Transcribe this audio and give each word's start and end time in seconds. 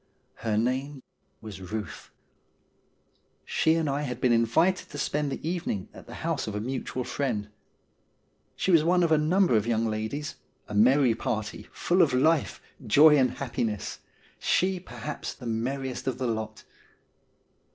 Her 0.37 0.57
name 0.57 1.03
was 1.41 1.59
Euth. 1.59 2.09
She 3.45 3.75
and 3.75 3.87
I 3.87 4.01
had 4.01 4.19
been 4.19 4.31
invited 4.31 4.89
to 4.89 4.97
spend 4.97 5.31
the 5.31 5.47
evening 5.47 5.89
at 5.93 6.07
the 6.07 6.15
house 6.25 6.47
of 6.47 6.55
a 6.55 6.59
mutual 6.59 7.03
friend. 7.03 7.49
She 8.55 8.71
was 8.71 8.83
one 8.83 9.03
of 9.03 9.11
a 9.11 9.19
number 9.19 9.55
of 9.55 9.67
young 9.67 9.85
ladies— 9.85 10.37
a 10.67 10.73
merry 10.73 11.13
party, 11.13 11.67
full 11.71 12.01
of 12.01 12.15
life, 12.15 12.59
joy, 12.87 13.15
and 13.15 13.29
happiness; 13.33 13.99
she, 14.39 14.79
perhaps, 14.79 15.35
the 15.35 15.45
merriest 15.45 16.07
of 16.07 16.17
the 16.17 16.25
lot. 16.25 16.63